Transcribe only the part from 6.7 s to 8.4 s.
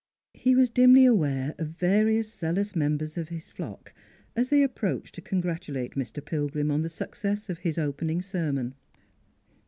on the success of his open ing